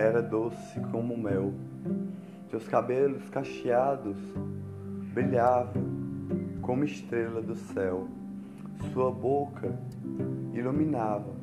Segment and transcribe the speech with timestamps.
[0.00, 1.52] era doce como mel.
[2.48, 4.16] Seus cabelos cacheados
[5.12, 5.84] brilhavam
[6.62, 8.08] como estrela do céu.
[8.92, 9.78] Sua boca
[10.54, 11.34] iluminava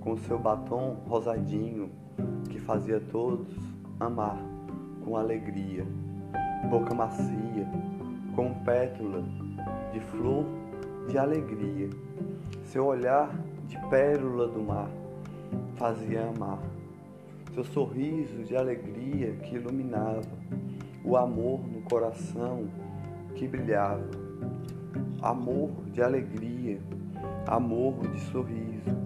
[0.00, 1.90] com seu batom rosadinho
[2.50, 3.48] que fazia todos
[4.00, 4.42] amar
[5.04, 5.86] com alegria.
[6.68, 7.66] Boca macia,
[8.34, 9.22] com pétala
[9.92, 10.44] de flor
[11.08, 11.88] de alegria.
[12.64, 13.30] Seu olhar
[13.68, 14.90] de pérola do mar
[15.76, 16.58] fazia amar.
[17.60, 20.22] Seu sorriso de alegria que iluminava
[21.04, 22.66] o amor no coração
[23.34, 24.08] que brilhava.
[25.20, 26.80] Amor de alegria,
[27.46, 28.96] amor de sorriso.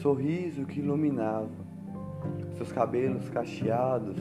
[0.00, 1.50] Sorriso que iluminava.
[2.56, 4.16] Seus cabelos cacheados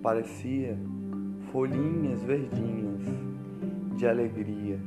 [0.00, 0.78] parecia
[1.50, 3.02] folhinhas verdinhas
[3.96, 4.78] de alegria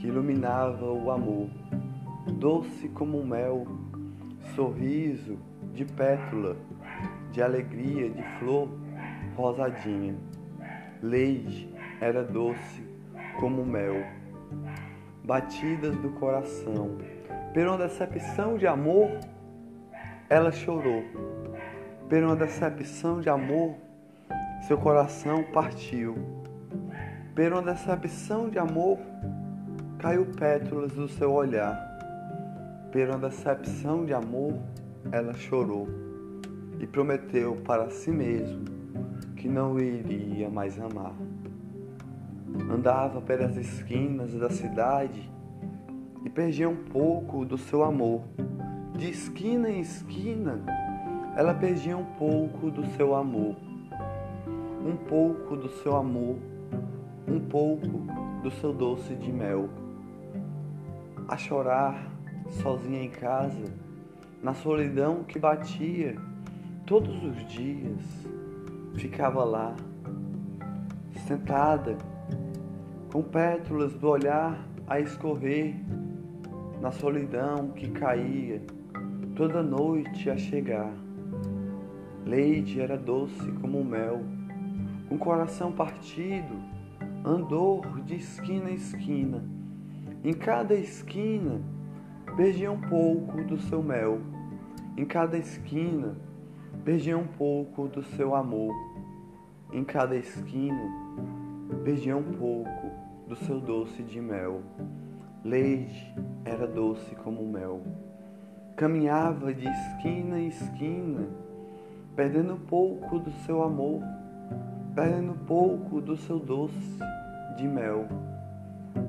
[0.00, 1.48] que iluminava o amor,
[2.36, 3.64] doce como mel,
[4.56, 5.38] sorriso
[5.78, 6.56] de pétula,
[7.30, 8.68] de alegria, de flor
[9.36, 10.16] rosadinha.
[11.00, 12.82] Leite era doce
[13.38, 14.04] como mel.
[15.22, 16.98] Batidas do coração,
[17.54, 19.20] por uma decepção de amor,
[20.28, 21.04] ela chorou.
[22.08, 23.76] Por uma decepção de amor,
[24.66, 26.16] seu coração partiu.
[27.36, 28.98] Por uma decepção de amor,
[30.00, 31.76] caiu pétalas do seu olhar.
[32.90, 34.54] Por uma decepção de amor,
[35.10, 35.88] ela chorou
[36.80, 38.64] e prometeu para si mesmo
[39.36, 41.14] que não iria mais amar.
[42.70, 45.30] Andava pelas esquinas da cidade
[46.24, 48.22] e perdia um pouco do seu amor.
[48.96, 50.60] De esquina em esquina,
[51.36, 53.56] ela perdia um pouco do seu amor.
[54.84, 56.36] Um pouco do seu amor,
[57.26, 58.06] um pouco
[58.42, 59.68] do seu doce de mel
[61.28, 62.10] a chorar
[62.62, 63.64] sozinha em casa,
[64.42, 66.16] na solidão que batia
[66.86, 68.00] todos os dias.
[68.94, 69.74] Ficava lá,
[71.26, 71.96] sentada,
[73.12, 75.74] com pétalas do olhar a escorrer,
[76.80, 78.62] na solidão que caía
[79.36, 80.92] toda noite a chegar.
[82.24, 84.22] Leide era doce como mel,
[85.10, 86.56] um coração partido,
[87.24, 89.58] andou de esquina a esquina
[90.24, 91.60] em cada esquina
[92.38, 94.20] perdia um pouco do seu mel.
[94.96, 96.14] Em cada esquina
[96.84, 98.72] perdia um pouco do seu amor.
[99.72, 100.80] Em cada esquina
[101.82, 102.92] perdia um pouco
[103.26, 104.62] do seu doce de mel.
[105.44, 107.82] Leite era doce como mel.
[108.76, 111.26] Caminhava de esquina em esquina,
[112.14, 114.00] perdendo pouco do seu amor,
[114.94, 116.98] perdendo pouco do seu doce
[117.56, 118.06] de mel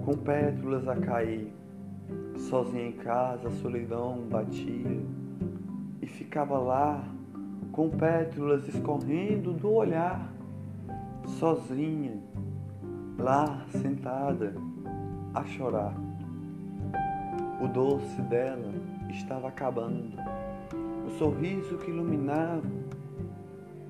[0.04, 1.54] com pétalas a cair.
[2.38, 5.02] Sozinha em casa, a solidão batia
[6.02, 7.04] e ficava lá
[7.72, 10.34] com pétalas escorrendo do olhar,
[11.40, 12.18] sozinha,
[13.18, 14.54] lá sentada
[15.34, 15.94] a chorar.
[17.62, 18.74] O doce dela
[19.10, 20.18] estava acabando.
[21.06, 22.64] O sorriso que iluminava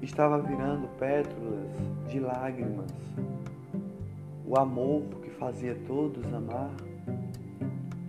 [0.01, 1.69] estava virando pétalas
[2.07, 2.91] de lágrimas.
[4.45, 6.71] O amor que fazia todos amar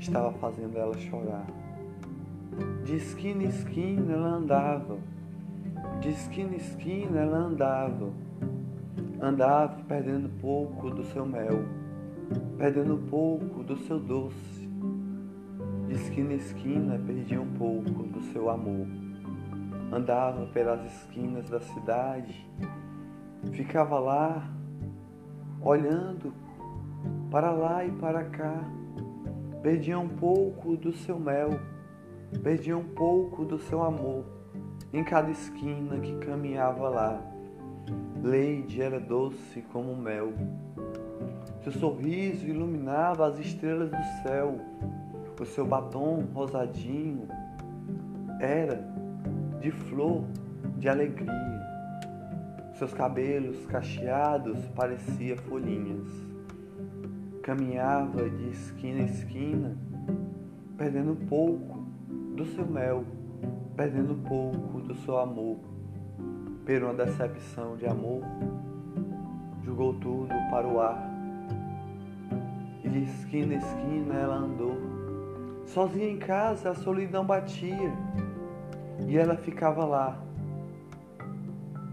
[0.00, 1.46] estava fazendo ela chorar.
[2.84, 4.98] De esquina em esquina ela andava,
[6.00, 8.10] de esquina em esquina ela andava,
[9.20, 11.64] andava perdendo pouco do seu mel,
[12.56, 14.68] perdendo pouco do seu doce.
[15.86, 18.86] De esquina em esquina perdia um pouco do seu amor.
[19.92, 22.48] Andava pelas esquinas da cidade,
[23.52, 24.48] ficava lá
[25.60, 26.32] olhando
[27.30, 28.64] para lá e para cá,
[29.62, 31.60] perdia um pouco do seu mel,
[32.42, 34.24] perdia um pouco do seu amor
[34.92, 37.22] em cada esquina que caminhava lá.
[38.22, 40.32] Leide era doce como mel.
[41.62, 44.58] Seu sorriso iluminava as estrelas do céu.
[45.38, 47.26] O seu batom rosadinho
[48.40, 48.84] era
[49.60, 50.24] de flor
[50.76, 51.60] de alegria.
[52.74, 56.08] Seus cabelos cacheados pareciam folhinhas.
[57.50, 59.76] Caminhava de esquina a esquina,
[60.78, 61.78] perdendo pouco
[62.36, 63.04] do seu mel,
[63.74, 65.58] perdendo pouco do seu amor.
[66.64, 68.22] Por uma decepção de amor,
[69.64, 71.10] jogou tudo para o ar.
[72.84, 74.76] E de esquina a esquina ela andou.
[75.66, 77.92] Sozinha em casa a solidão batia.
[79.08, 80.22] E ela ficava lá,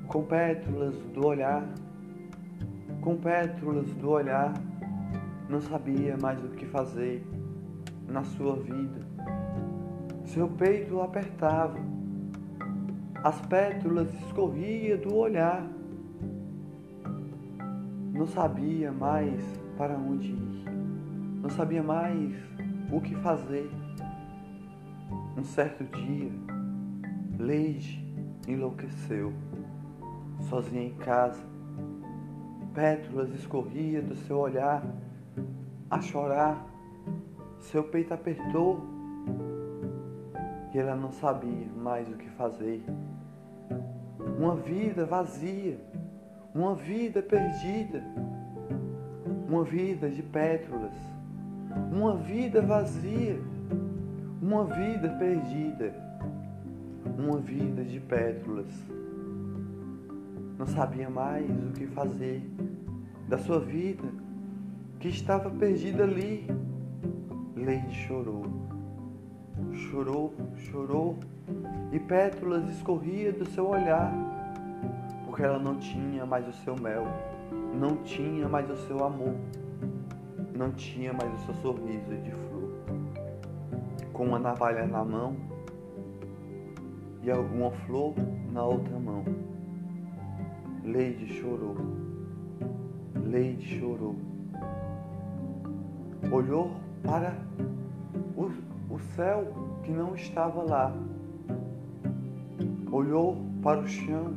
[0.07, 1.67] com pétalas do olhar,
[3.01, 4.53] com pétalas do olhar,
[5.49, 7.25] não sabia mais o que fazer
[8.07, 9.05] na sua vida.
[10.25, 11.77] Seu peito apertava,
[13.23, 15.65] as pétalas escorria do olhar.
[18.13, 19.41] Não sabia mais
[19.77, 20.65] para onde ir,
[21.41, 22.35] não sabia mais
[22.91, 23.69] o que fazer.
[25.37, 26.31] Um certo dia,
[27.39, 28.03] Leide
[28.47, 29.31] enlouqueceu,
[30.49, 31.41] sozinha em casa.
[32.73, 34.83] Pétalas escorria do seu olhar
[35.89, 36.65] a chorar.
[37.59, 38.81] Seu peito apertou.
[40.73, 42.83] E ela não sabia mais o que fazer.
[44.37, 45.79] Uma vida vazia,
[46.53, 48.03] uma vida perdida,
[49.47, 50.93] uma vida de pétalas,
[51.91, 53.39] uma vida vazia,
[54.41, 55.93] uma vida perdida,
[57.17, 58.71] uma vida de pétalas.
[60.59, 62.43] Não sabia mais o que fazer
[63.27, 64.26] da sua vida
[65.07, 66.45] que estava perdida ali.
[67.55, 68.45] Leide chorou,
[69.73, 71.17] chorou, chorou,
[71.93, 74.13] e pétalas escorria do seu olhar,
[75.25, 77.05] porque ela não tinha mais o seu mel,
[77.73, 79.33] não tinha mais o seu amor,
[80.53, 82.69] não tinha mais o seu sorriso de flor.
[84.11, 85.37] Com uma navalha na mão
[87.23, 88.13] e alguma flor
[88.51, 89.23] na outra mão.
[90.83, 91.75] Leide chorou,
[93.25, 94.36] Leide chorou
[96.31, 96.71] olhou
[97.03, 97.35] para
[98.35, 98.51] o,
[98.93, 99.45] o céu
[99.83, 100.93] que não estava lá,
[102.91, 104.33] olhou para o chão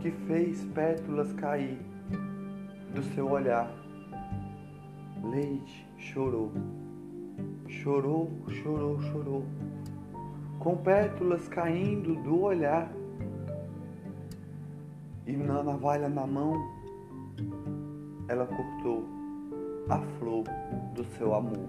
[0.00, 1.78] que fez pétalas cair
[2.94, 3.70] do seu olhar.
[5.22, 6.52] Leite chorou,
[7.66, 9.44] chorou, chorou, chorou,
[10.58, 12.90] com pétalas caindo do olhar
[15.26, 16.52] e na navalha na mão,
[18.28, 19.23] ela cortou
[19.88, 20.44] a flor
[20.94, 21.68] do seu amor.